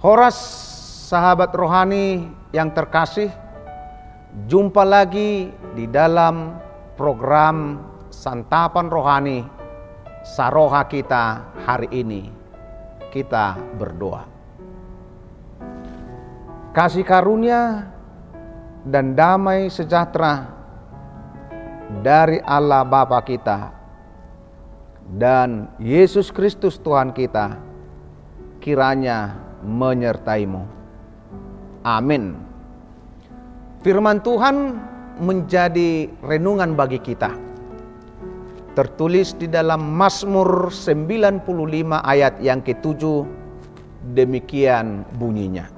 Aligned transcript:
Horas 0.00 0.32
sahabat 1.12 1.52
rohani 1.52 2.24
yang 2.56 2.72
terkasih, 2.72 3.28
jumpa 4.48 4.80
lagi 4.80 5.52
di 5.76 5.84
dalam 5.84 6.56
program 6.96 7.84
santapan 8.08 8.88
rohani 8.88 9.44
Saroha 10.24 10.88
kita 10.88 11.44
hari 11.68 11.92
ini. 11.92 12.32
Kita 13.12 13.60
berdoa. 13.76 14.24
Kasih 16.72 17.04
karunia 17.04 17.92
dan 18.88 19.12
damai 19.12 19.68
sejahtera 19.68 20.48
dari 22.00 22.40
Allah 22.40 22.88
Bapa 22.88 23.20
kita 23.20 23.68
dan 25.12 25.68
Yesus 25.76 26.32
Kristus 26.32 26.80
Tuhan 26.80 27.12
kita 27.12 27.60
kiranya 28.64 29.49
menyertaimu. 29.64 30.62
Amin. 31.84 32.36
Firman 33.80 34.20
Tuhan 34.20 34.76
menjadi 35.20 36.08
renungan 36.24 36.76
bagi 36.76 37.00
kita 37.00 37.32
tertulis 38.72 39.36
di 39.36 39.50
dalam 39.50 39.82
Mazmur 39.82 40.72
95 40.72 41.44
ayat 42.00 42.40
yang 42.40 42.64
ketujuh 42.64 43.26
demikian 44.16 45.04
bunyinya 45.20 45.68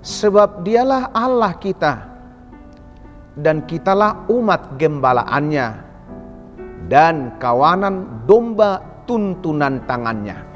sebab 0.00 0.64
dialah 0.64 1.12
Allah 1.12 1.52
kita 1.60 2.08
dan 3.36 3.68
kitalah 3.68 4.24
umat 4.32 4.80
gembalaannya 4.80 5.68
dan 6.88 7.36
kawanan 7.36 8.24
domba 8.24 8.80
tuntunan 9.04 9.84
tangannya 9.84 10.49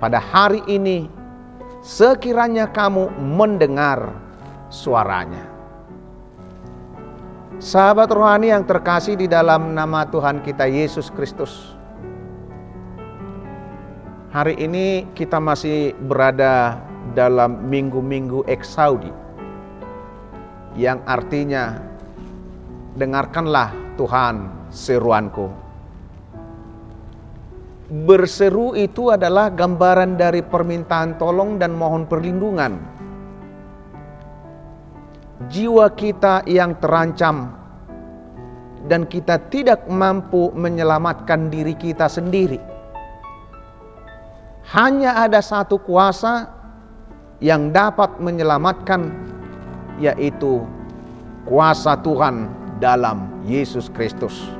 pada 0.00 0.18
hari 0.18 0.64
ini 0.66 1.06
sekiranya 1.84 2.66
kamu 2.72 3.12
mendengar 3.20 4.10
suaranya 4.72 5.60
Sahabat 7.60 8.08
rohani 8.08 8.48
yang 8.48 8.64
terkasih 8.64 9.20
di 9.20 9.28
dalam 9.28 9.76
nama 9.76 10.08
Tuhan 10.08 10.40
kita 10.40 10.64
Yesus 10.64 11.12
Kristus. 11.12 11.76
Hari 14.32 14.56
ini 14.56 15.04
kita 15.12 15.36
masih 15.36 15.92
berada 16.08 16.80
dalam 17.12 17.68
minggu-minggu 17.68 18.48
eksaudi. 18.48 19.12
Yang 20.72 21.04
artinya 21.04 21.84
dengarkanlah 22.96 23.76
Tuhan 24.00 24.48
seruanku. 24.72 25.52
Berseru 27.90 28.78
itu 28.78 29.10
adalah 29.10 29.50
gambaran 29.50 30.14
dari 30.14 30.46
permintaan 30.46 31.18
tolong 31.18 31.58
dan 31.58 31.74
mohon 31.74 32.06
perlindungan 32.06 33.00
jiwa 35.48 35.88
kita 35.96 36.44
yang 36.44 36.76
terancam 36.78 37.56
dan 38.86 39.08
kita 39.08 39.40
tidak 39.48 39.88
mampu 39.88 40.52
menyelamatkan 40.52 41.48
diri 41.48 41.72
kita 41.72 42.06
sendiri. 42.06 42.60
Hanya 44.70 45.26
ada 45.26 45.42
satu 45.42 45.80
kuasa 45.82 46.46
yang 47.42 47.72
dapat 47.72 48.20
menyelamatkan 48.20 49.10
yaitu 49.98 50.62
kuasa 51.48 51.98
Tuhan 51.98 52.46
dalam 52.78 53.26
Yesus 53.42 53.90
Kristus. 53.90 54.59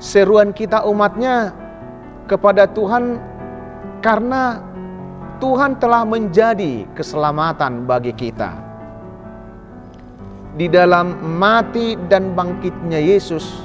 Seruan 0.00 0.56
kita 0.56 0.80
umatnya 0.88 1.52
kepada 2.24 2.64
Tuhan 2.64 3.20
karena 4.00 4.64
Tuhan 5.44 5.76
telah 5.76 6.08
menjadi 6.08 6.88
keselamatan 6.96 7.84
bagi 7.84 8.16
kita 8.16 8.70
di 10.56 10.66
dalam 10.66 11.14
mati 11.36 11.94
dan 12.10 12.34
bangkitnya 12.34 12.98
Yesus, 12.98 13.62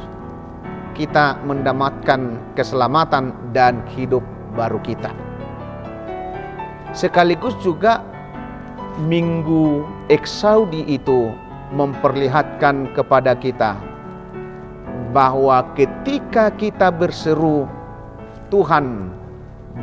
kita 0.94 1.40
mendapatkan 1.48 2.38
keselamatan 2.54 3.34
dan 3.56 3.82
hidup 3.96 4.22
baru 4.54 4.78
kita. 4.86 5.10
Sekaligus 6.96 7.58
juga 7.60 8.00
minggu 9.02 9.84
eksaudi 10.08 10.88
itu 10.88 11.34
memperlihatkan 11.76 12.94
kepada 12.96 13.36
kita 13.36 13.95
bahwa 15.16 15.64
ketika 15.80 16.52
kita 16.52 16.92
berseru 16.92 17.64
Tuhan 18.52 19.08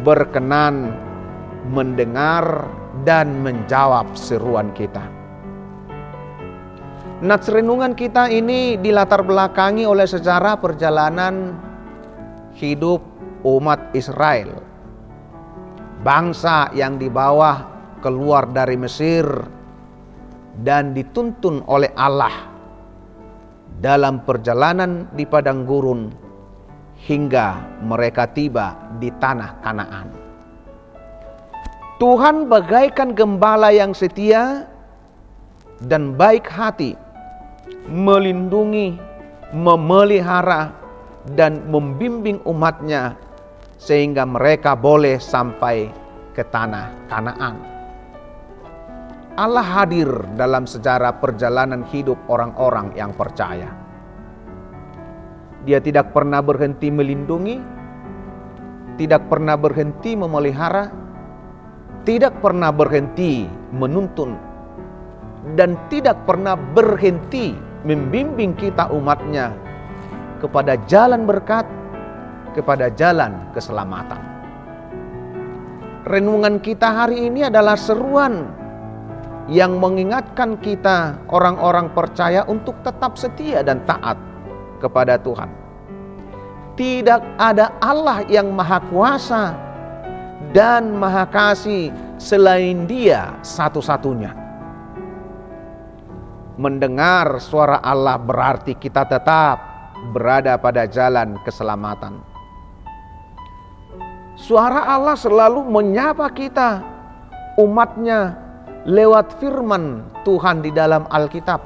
berkenan 0.05 0.93
mendengar 1.73 2.69
dan 3.09 3.41
menjawab 3.41 4.13
seruan 4.13 4.77
kita. 4.77 5.01
Nats 7.25 7.49
renungan 7.49 7.97
kita 7.97 8.29
ini 8.29 8.77
dilatar 8.77 9.25
belakangi 9.25 9.89
oleh 9.89 10.05
sejarah 10.05 10.61
perjalanan 10.61 11.57
hidup 12.59 13.01
umat 13.47 13.95
Israel. 13.97 14.61
Bangsa 16.03 16.69
yang 16.75 16.99
dibawa 16.99 17.63
keluar 18.03 18.51
dari 18.51 18.75
Mesir 18.75 19.25
dan 20.61 20.91
dituntun 20.93 21.63
oleh 21.71 21.95
Allah 21.95 22.52
dalam 23.83 24.23
perjalanan 24.23 25.11
di 25.11 25.27
padang 25.27 25.67
gurun 25.67 26.07
hingga 27.03 27.83
mereka 27.83 28.31
tiba 28.31 28.79
di 29.03 29.11
tanah 29.19 29.59
Kanaan. 29.59 30.09
Tuhan 31.99 32.47
bagaikan 32.47 33.15
gembala 33.15 33.75
yang 33.75 33.91
setia 33.91 34.71
dan 35.83 36.15
baik 36.15 36.47
hati 36.47 36.95
melindungi, 37.91 38.95
memelihara, 39.51 40.71
dan 41.35 41.67
membimbing 41.71 42.39
umatnya 42.47 43.15
sehingga 43.79 44.23
mereka 44.27 44.79
boleh 44.79 45.19
sampai 45.19 45.91
ke 46.35 46.43
tanah 46.47 46.91
Kanaan. 47.11 47.59
Allah 49.33 49.65
hadir 49.65 50.13
dalam 50.37 50.69
sejarah 50.69 51.17
perjalanan 51.17 51.81
hidup 51.89 52.21
orang-orang 52.29 52.93
yang 52.93 53.17
percaya. 53.17 53.73
Dia 55.65 55.81
tidak 55.81 56.13
pernah 56.13 56.45
berhenti 56.45 56.93
melindungi, 56.93 57.57
tidak 59.01 59.33
pernah 59.33 59.57
berhenti 59.57 60.13
memelihara, 60.13 60.93
tidak 62.05 62.45
pernah 62.45 62.69
berhenti 62.69 63.49
menuntun, 63.73 64.37
dan 65.57 65.81
tidak 65.89 66.21
pernah 66.29 66.53
berhenti 66.53 67.57
membimbing 67.89 68.53
kita 68.53 68.93
umatnya 68.93 69.57
kepada 70.45 70.77
jalan 70.85 71.25
berkat, 71.25 71.65
kepada 72.53 72.93
jalan 72.93 73.33
keselamatan. 73.57 74.21
Renungan 76.05 76.61
kita 76.61 76.85
hari 76.85 77.33
ini 77.33 77.49
adalah 77.49 77.79
seruan 77.81 78.61
yang 79.51 79.79
mengingatkan 79.79 80.59
kita 80.63 81.19
orang-orang 81.31 81.91
percaya 81.91 82.47
untuk 82.47 82.79
tetap 82.87 83.19
setia 83.19 83.63
dan 83.67 83.83
taat 83.89 84.15
kepada 84.79 85.19
Tuhan. 85.19 85.51
Tidak 86.79 87.21
ada 87.37 87.75
Allah 87.83 88.25
yang 88.31 88.55
maha 88.55 88.81
kuasa 88.91 89.55
dan 90.55 90.95
maha 90.95 91.27
kasih 91.29 91.91
selain 92.17 92.87
dia 92.87 93.37
satu-satunya 93.45 94.43
mendengar 96.61 97.41
suara 97.41 97.81
Allah 97.81 98.21
berarti 98.21 98.77
kita 98.77 99.09
tetap 99.09 99.57
berada 100.13 100.59
pada 100.59 100.85
jalan 100.85 101.39
keselamatan. 101.47 102.21
Suara 104.37 104.91
Allah 104.91 105.15
selalu 105.15 105.63
menyapa 105.63 106.27
kita, 106.33 106.83
umatnya, 107.61 108.35
lewat 108.89 109.39
firman 109.39 110.03
Tuhan 110.27 110.63
di 110.63 110.75
dalam 110.75 111.07
Alkitab. 111.11 111.63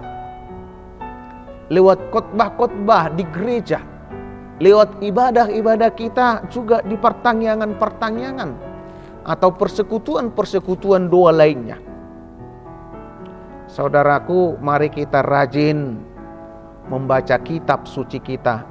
Lewat 1.73 1.99
khotbah-khotbah 2.13 3.17
di 3.17 3.25
gereja. 3.33 3.81
Lewat 4.63 5.01
ibadah-ibadah 5.03 5.91
kita 5.93 6.49
juga 6.49 6.81
di 6.85 6.97
pertanyaan-pertanyaan. 6.97 8.51
Atau 9.27 9.51
persekutuan-persekutuan 9.59 11.11
doa 11.11 11.35
lainnya. 11.35 11.83
Saudaraku, 13.67 14.55
mari 14.63 14.87
kita 14.87 15.27
rajin 15.27 15.99
membaca 16.87 17.35
kitab 17.43 17.91
suci 17.91 18.23
kita. 18.23 18.63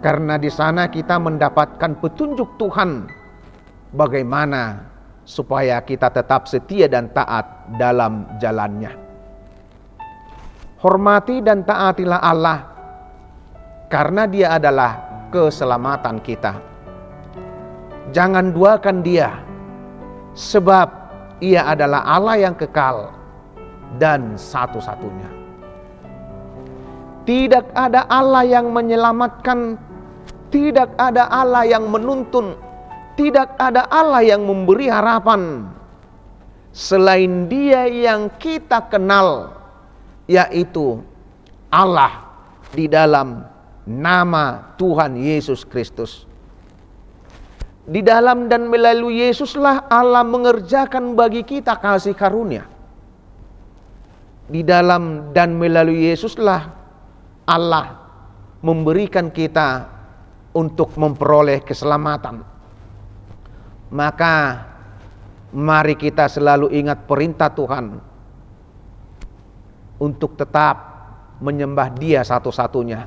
Karena 0.00 0.40
di 0.40 0.48
sana 0.48 0.88
kita 0.88 1.20
mendapatkan 1.20 2.00
petunjuk 2.00 2.56
Tuhan 2.56 3.04
bagaimana 3.92 4.93
supaya 5.24 5.80
kita 5.80 6.12
tetap 6.12 6.46
setia 6.46 6.86
dan 6.88 7.08
taat 7.10 7.72
dalam 7.80 8.28
jalannya. 8.38 8.92
Hormati 10.84 11.40
dan 11.40 11.64
taatilah 11.64 12.20
Allah 12.20 12.58
karena 13.88 14.28
Dia 14.28 14.60
adalah 14.60 14.92
keselamatan 15.32 16.20
kita. 16.20 16.52
Jangan 18.12 18.52
duakan 18.52 19.00
Dia 19.00 19.32
sebab 20.36 20.88
Ia 21.40 21.72
adalah 21.72 22.04
Allah 22.04 22.36
yang 22.36 22.54
kekal 22.54 23.10
dan 23.96 24.36
satu-satunya. 24.36 25.30
Tidak 27.24 27.72
ada 27.72 28.04
Allah 28.12 28.44
yang 28.44 28.68
menyelamatkan, 28.68 29.80
tidak 30.52 30.92
ada 31.00 31.24
Allah 31.32 31.64
yang 31.64 31.88
menuntun, 31.88 32.52
tidak 33.14 33.54
ada 33.58 33.86
Allah 33.90 34.22
yang 34.22 34.42
memberi 34.42 34.90
harapan 34.90 35.70
selain 36.74 37.46
Dia 37.46 37.86
yang 37.86 38.30
kita 38.38 38.90
kenal, 38.90 39.54
yaitu 40.26 40.98
Allah 41.70 42.26
di 42.74 42.90
dalam 42.90 43.46
nama 43.86 44.74
Tuhan 44.74 45.14
Yesus 45.18 45.62
Kristus. 45.62 46.26
Di 47.84 48.00
dalam 48.00 48.48
dan 48.48 48.72
melalui 48.72 49.28
Yesuslah 49.28 49.92
Allah 49.92 50.24
mengerjakan 50.24 51.12
bagi 51.12 51.44
kita 51.44 51.76
kasih 51.76 52.16
karunia. 52.16 52.64
Di 54.48 54.64
dalam 54.64 55.32
dan 55.36 55.56
melalui 55.56 56.08
Yesuslah 56.08 56.64
Allah 57.44 58.00
memberikan 58.64 59.28
kita 59.28 59.84
untuk 60.56 60.96
memperoleh 60.96 61.60
keselamatan. 61.60 62.53
Maka 63.92 64.64
mari 65.52 65.94
kita 65.98 66.28
selalu 66.30 66.72
ingat 66.72 67.04
perintah 67.04 67.52
Tuhan 67.52 68.00
untuk 70.00 70.34
tetap 70.34 70.76
menyembah 71.40 71.92
Dia 71.96 72.24
satu-satunya. 72.24 73.06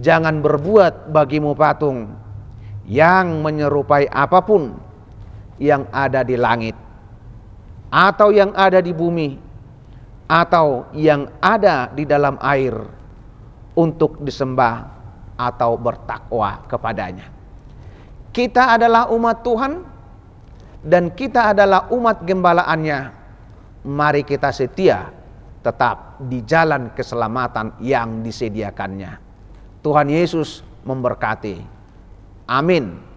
Jangan 0.00 0.38
berbuat 0.38 1.10
bagimu 1.10 1.52
patung 1.58 2.14
yang 2.86 3.42
menyerupai 3.42 4.06
apa 4.06 4.38
pun 4.42 4.78
yang 5.58 5.86
ada 5.90 6.22
di 6.22 6.38
langit 6.38 6.78
atau 7.90 8.30
yang 8.30 8.54
ada 8.54 8.78
di 8.78 8.94
bumi 8.94 9.34
atau 10.30 10.86
yang 10.94 11.26
ada 11.42 11.90
di 11.90 12.06
dalam 12.06 12.38
air 12.38 12.74
untuk 13.74 14.22
disembah 14.22 14.86
atau 15.34 15.74
bertakwa 15.74 16.62
kepadanya. 16.70 17.39
Kita 18.30 18.78
adalah 18.78 19.10
umat 19.10 19.42
Tuhan 19.42 19.72
dan 20.86 21.10
kita 21.10 21.50
adalah 21.50 21.90
umat 21.90 22.22
gembalaannya. 22.22 23.00
Mari 23.84 24.22
kita 24.22 24.54
setia 24.54 25.10
tetap 25.60 26.20
di 26.22 26.40
jalan 26.46 26.94
keselamatan 26.94 27.80
yang 27.82 28.22
disediakannya. 28.22 29.18
Tuhan 29.80 30.08
Yesus 30.08 30.62
memberkati. 30.84 31.56
Amin. 32.48 33.09